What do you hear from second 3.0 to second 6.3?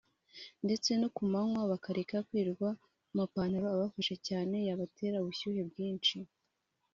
mu mapantalo abafashe cyane yabatera ubushyuhe bwinshi